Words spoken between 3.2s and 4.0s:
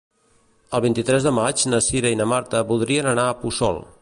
a Puçol.